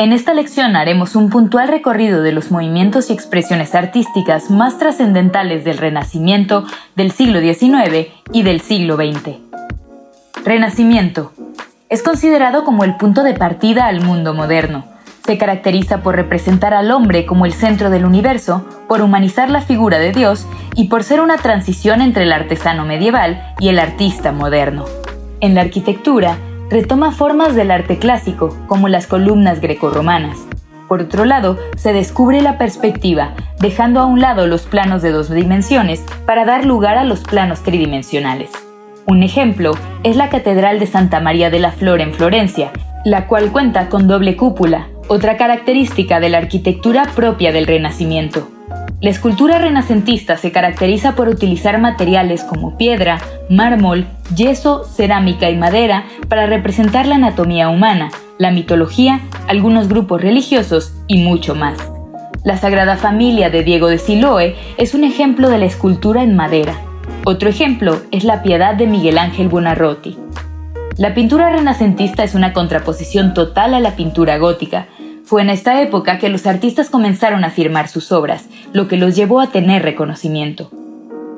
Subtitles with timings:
[0.00, 5.64] En esta lección haremos un puntual recorrido de los movimientos y expresiones artísticas más trascendentales
[5.64, 9.38] del Renacimiento del siglo XIX y del siglo XX.
[10.44, 11.32] Renacimiento.
[11.88, 14.84] Es considerado como el punto de partida al mundo moderno.
[15.26, 19.98] Se caracteriza por representar al hombre como el centro del universo, por humanizar la figura
[19.98, 20.46] de Dios
[20.76, 24.84] y por ser una transición entre el artesano medieval y el artista moderno.
[25.40, 26.38] En la arquitectura,
[26.70, 30.38] retoma formas del arte clásico, como las columnas grecorromanas.
[30.88, 35.30] Por otro lado, se descubre la perspectiva, dejando a un lado los planos de dos
[35.30, 38.50] dimensiones para dar lugar a los planos tridimensionales.
[39.06, 42.72] Un ejemplo es la Catedral de Santa María de la Flor en Florencia,
[43.04, 48.48] la cual cuenta con doble cúpula, otra característica de la arquitectura propia del Renacimiento.
[49.00, 56.06] La escultura renacentista se caracteriza por utilizar materiales como piedra, mármol, yeso, cerámica y madera
[56.28, 61.78] para representar la anatomía humana, la mitología, algunos grupos religiosos y mucho más.
[62.42, 66.74] La Sagrada Familia de Diego de Siloe es un ejemplo de la escultura en madera.
[67.24, 70.18] Otro ejemplo es la Piedad de Miguel Ángel Buonarroti.
[70.96, 74.88] La pintura renacentista es una contraposición total a la pintura gótica,
[75.28, 79.14] fue en esta época que los artistas comenzaron a firmar sus obras, lo que los
[79.14, 80.70] llevó a tener reconocimiento.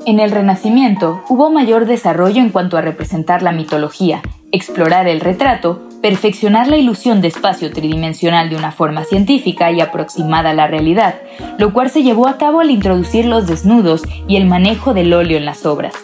[0.07, 5.89] En el Renacimiento hubo mayor desarrollo en cuanto a representar la mitología, explorar el retrato,
[6.01, 11.17] perfeccionar la ilusión de espacio tridimensional de una forma científica y aproximada a la realidad,
[11.59, 15.37] lo cual se llevó a cabo al introducir los desnudos y el manejo del óleo
[15.37, 15.95] en las obras.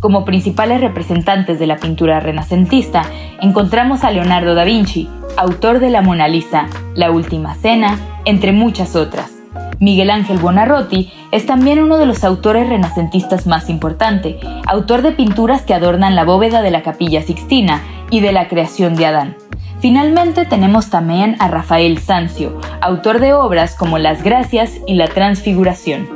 [0.00, 3.04] Como principales representantes de la pintura renacentista,
[3.40, 8.96] encontramos a Leonardo da Vinci, autor de la Mona Lisa, La Última Cena, entre muchas
[8.96, 9.32] otras.
[9.80, 15.62] Miguel Ángel Buonarroti es también uno de los autores renacentistas más importante, autor de pinturas
[15.62, 19.36] que adornan la bóveda de la Capilla Sixtina y de la creación de Adán.
[19.80, 26.08] Finalmente tenemos también a Rafael Sanzio, autor de obras como Las Gracias y La Transfiguración.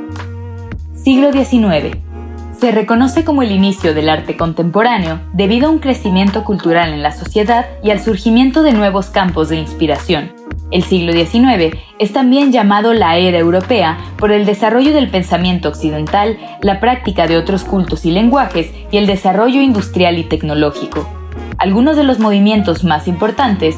[0.95, 2.08] Siglo XIX.
[2.59, 7.13] Se reconoce como el inicio del arte contemporáneo debido a un crecimiento cultural en la
[7.13, 10.33] sociedad y al surgimiento de nuevos campos de inspiración.
[10.69, 16.37] El siglo XIX es también llamado la era europea por el desarrollo del pensamiento occidental,
[16.61, 21.07] la práctica de otros cultos y lenguajes y el desarrollo industrial y tecnológico.
[21.57, 23.77] Algunos de los movimientos más importantes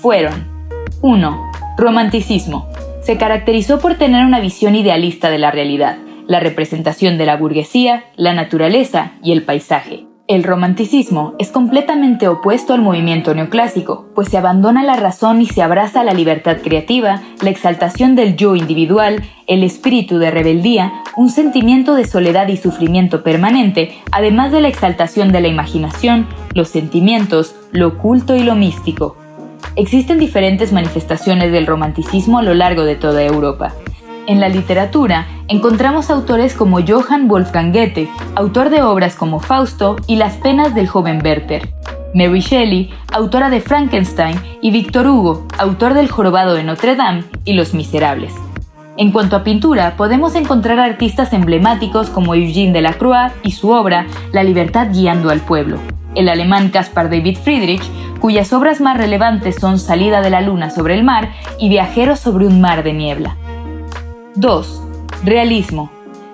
[0.00, 0.48] fueron
[1.00, 1.52] 1.
[1.78, 2.66] Romanticismo.
[3.02, 8.04] Se caracterizó por tener una visión idealista de la realidad la representación de la burguesía,
[8.16, 10.06] la naturaleza y el paisaje.
[10.28, 15.62] El romanticismo es completamente opuesto al movimiento neoclásico, pues se abandona la razón y se
[15.62, 21.94] abraza la libertad creativa, la exaltación del yo individual, el espíritu de rebeldía, un sentimiento
[21.94, 27.86] de soledad y sufrimiento permanente, además de la exaltación de la imaginación, los sentimientos, lo
[27.86, 29.16] oculto y lo místico.
[29.76, 33.74] Existen diferentes manifestaciones del romanticismo a lo largo de toda Europa.
[34.26, 40.16] En la literatura encontramos autores como Johann Wolfgang Goethe, autor de obras como Fausto y
[40.16, 41.72] Las penas del joven Werther,
[42.12, 47.52] Mary Shelley, autora de Frankenstein, y Victor Hugo, autor del Jorobado de Notre Dame y
[47.52, 48.34] Los Miserables.
[48.96, 54.42] En cuanto a pintura, podemos encontrar artistas emblemáticos como Eugene Delacroix y su obra La
[54.42, 55.78] libertad guiando al pueblo,
[56.16, 57.84] el alemán Caspar David Friedrich,
[58.18, 62.48] cuyas obras más relevantes son Salida de la luna sobre el mar y Viajeros sobre
[62.48, 63.36] un mar de niebla.
[64.36, 64.82] 2.
[65.24, 65.90] Realismo.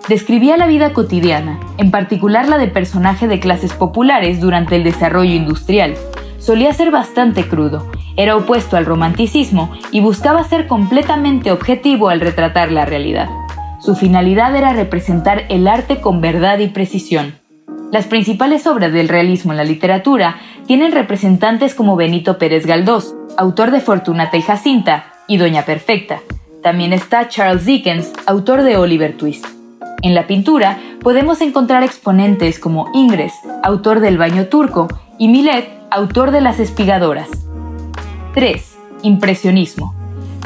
[0.09, 5.33] Describía la vida cotidiana, en particular la de personaje de clases populares durante el desarrollo
[5.33, 5.95] industrial.
[6.39, 12.73] Solía ser bastante crudo, era opuesto al romanticismo y buscaba ser completamente objetivo al retratar
[12.73, 13.29] la realidad.
[13.79, 17.37] Su finalidad era representar el arte con verdad y precisión.
[17.93, 23.71] Las principales obras del realismo en la literatura tienen representantes como Benito Pérez Galdós, autor
[23.71, 26.19] de Fortunata y Jacinta, y Doña Perfecta,
[26.62, 29.44] también está Charles Dickens, autor de Oliver Twist.
[30.03, 33.32] En la pintura podemos encontrar exponentes como Ingres,
[33.62, 34.88] autor del baño turco,
[35.18, 37.28] y Millet, autor de las espigadoras.
[38.34, 38.76] 3.
[39.03, 39.94] Impresionismo.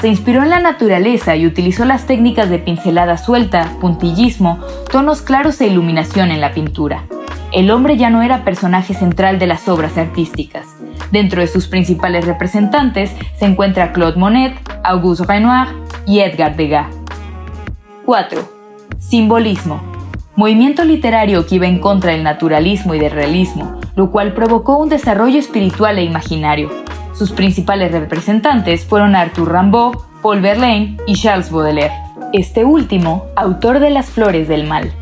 [0.00, 4.58] Se inspiró en la naturaleza y utilizó las técnicas de pincelada suelta, puntillismo,
[4.90, 7.04] tonos claros e iluminación en la pintura.
[7.52, 10.66] El hombre ya no era personaje central de las obras artísticas.
[11.10, 15.68] Dentro de sus principales representantes se encuentra Claude Monet, Auguste Renoir
[16.06, 16.88] y Edgar Degas.
[18.04, 18.40] 4.
[18.98, 19.82] Simbolismo.
[20.36, 24.88] movimiento literario que iba en contra del naturalismo y del realismo, lo cual provocó un
[24.88, 26.70] desarrollo espiritual e imaginario.
[27.14, 31.94] Sus principales representantes fueron Arthur Rimbaud, Paul Verlaine y Charles Baudelaire,
[32.32, 34.92] este último autor de Las Flores del Mal.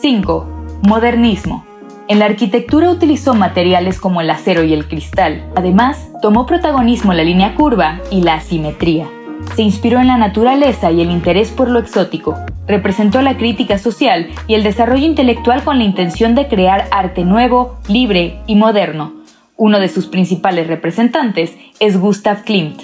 [0.00, 0.80] 5.
[0.82, 1.64] Modernismo.
[2.06, 5.44] En la arquitectura utilizó materiales como el acero y el cristal.
[5.56, 9.08] Además, tomó protagonismo la línea curva y la asimetría.
[9.54, 12.36] Se inspiró en la naturaleza y el interés por lo exótico.
[12.66, 17.76] Representó la crítica social y el desarrollo intelectual con la intención de crear arte nuevo,
[17.88, 19.12] libre y moderno.
[19.56, 22.80] Uno de sus principales representantes es Gustav Klimt.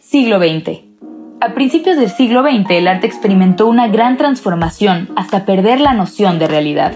[0.00, 0.80] Siglo XX.
[1.40, 6.38] A principios del siglo XX el arte experimentó una gran transformación hasta perder la noción
[6.38, 6.94] de realidad.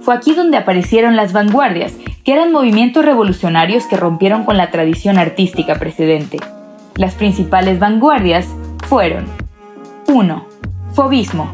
[0.00, 5.18] Fue aquí donde aparecieron las vanguardias, que eran movimientos revolucionarios que rompieron con la tradición
[5.18, 6.38] artística precedente.
[6.96, 8.46] Las principales vanguardias
[8.88, 9.26] fueron
[10.08, 10.44] 1.
[10.92, 11.50] Fobismo.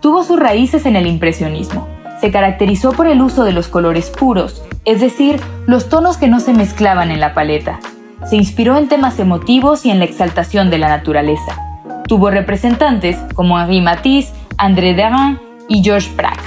[0.00, 1.88] Tuvo sus raíces en el impresionismo.
[2.20, 6.40] Se caracterizó por el uso de los colores puros, es decir, los tonos que no
[6.40, 7.80] se mezclaban en la paleta.
[8.28, 11.82] Se inspiró en temas emotivos y en la exaltación de la naturaleza.
[12.08, 16.40] Tuvo representantes como Henri Matisse, André Derain y Georges Braque.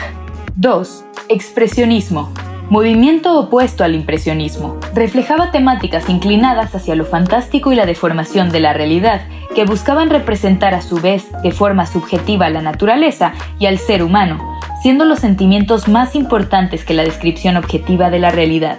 [0.56, 1.06] 2.
[1.30, 2.32] Expresionismo
[2.70, 4.78] movimiento opuesto al impresionismo.
[4.94, 9.22] Reflejaba temáticas inclinadas hacia lo fantástico y la deformación de la realidad,
[9.56, 14.60] que buscaban representar a su vez de forma subjetiva la naturaleza y al ser humano,
[14.84, 18.78] siendo los sentimientos más importantes que la descripción objetiva de la realidad.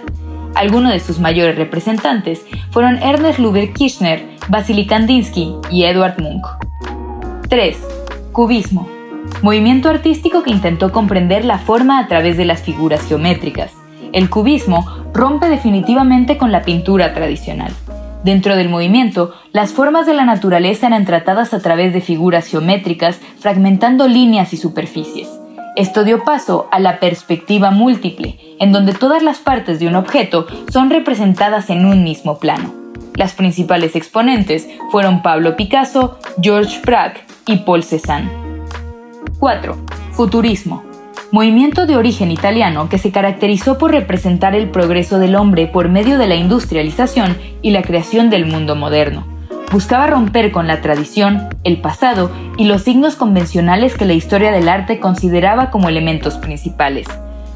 [0.55, 6.45] Algunos de sus mayores representantes fueron Ernest Lubitsch Kirchner, Vasily Kandinsky y Edward Munch.
[7.49, 7.77] 3.
[8.31, 8.87] Cubismo.
[9.41, 13.80] Movimiento artístico que intentó comprender la forma a través de las figuras geométricas.
[14.13, 17.71] El cubismo rompe definitivamente con la pintura tradicional.
[18.23, 23.19] Dentro del movimiento, las formas de la naturaleza eran tratadas a través de figuras geométricas,
[23.39, 25.29] fragmentando líneas y superficies.
[25.75, 30.45] Esto dio paso a la perspectiva múltiple, en donde todas las partes de un objeto
[30.69, 32.73] son representadas en un mismo plano.
[33.15, 38.29] Las principales exponentes fueron Pablo Picasso, George Braque y Paul Cézanne.
[39.39, 39.77] 4.
[40.11, 40.90] Futurismo
[41.31, 46.17] movimiento de origen italiano que se caracterizó por representar el progreso del hombre por medio
[46.17, 49.25] de la industrialización y la creación del mundo moderno.
[49.71, 54.67] Buscaba romper con la tradición, el pasado y los signos convencionales que la historia del
[54.67, 57.07] arte consideraba como elementos principales.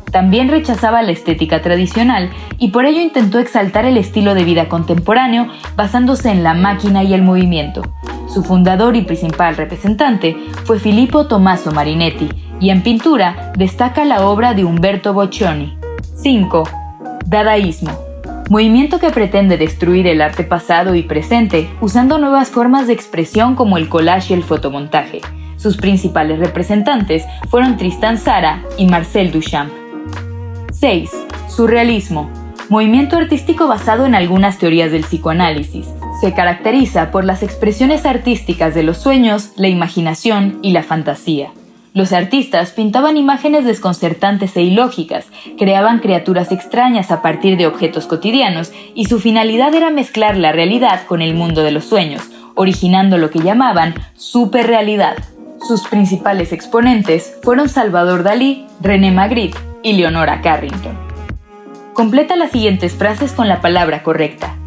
[0.09, 5.49] También rechazaba la estética tradicional y por ello intentó exaltar el estilo de vida contemporáneo
[5.75, 7.81] basándose en la máquina y el movimiento.
[8.33, 12.29] Su fundador y principal representante fue Filippo Tommaso Marinetti,
[12.59, 15.77] y en pintura destaca la obra de Umberto Boccioni.
[16.15, 16.63] 5.
[17.25, 17.91] Dadaísmo.
[18.49, 23.77] Movimiento que pretende destruir el arte pasado y presente usando nuevas formas de expresión como
[23.77, 25.21] el collage y el fotomontaje.
[25.57, 29.71] Sus principales representantes fueron Tristan Tzara y Marcel Duchamp.
[30.71, 31.09] 6.
[31.49, 32.29] Surrealismo.
[32.69, 35.87] Movimiento artístico basado en algunas teorías del psicoanálisis.
[36.21, 41.49] Se caracteriza por las expresiones artísticas de los sueños, la imaginación y la fantasía.
[41.95, 45.27] Los artistas pintaban imágenes desconcertantes e ilógicas,
[45.57, 51.05] creaban criaturas extrañas a partir de objetos cotidianos y su finalidad era mezclar la realidad
[51.07, 52.21] con el mundo de los sueños,
[52.53, 55.15] originando lo que llamaban superrealidad.
[55.65, 60.97] Sus principales exponentes fueron Salvador Dalí, René Magritte y Leonora Carrington.
[61.93, 64.57] Completa las siguientes frases con la palabra correcta.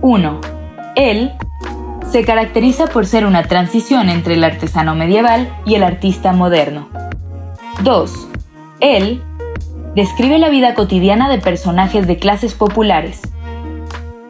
[0.00, 0.40] 1.
[0.96, 1.34] Él
[2.14, 6.88] se caracteriza por ser una transición entre el artesano medieval y el artista moderno.
[7.82, 8.28] 2.
[8.78, 9.20] Él
[9.96, 13.20] describe la vida cotidiana de personajes de clases populares.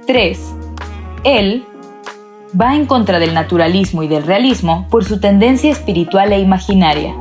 [0.07, 0.55] 3.
[1.25, 1.67] Él
[2.59, 7.15] va en contra del naturalismo y del realismo por su tendencia espiritual e imaginaria.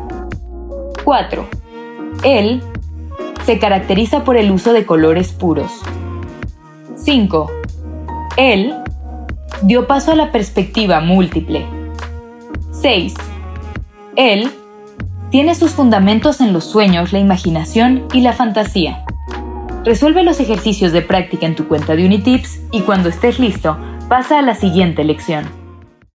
[1.04, 1.46] 4.
[2.24, 2.64] Él
[3.46, 5.74] se caracteriza por el uso de colores puros.
[6.96, 7.52] 5.
[8.38, 8.74] Él
[9.64, 11.66] dio paso a la perspectiva múltiple.
[12.72, 13.14] 6.
[14.16, 14.52] Él
[15.32, 19.06] tiene sus fundamentos en los sueños, la imaginación y la fantasía.
[19.86, 23.78] Resuelve los ejercicios de práctica en tu cuenta de Unitips y cuando estés listo,
[24.10, 25.63] pasa a la siguiente lección.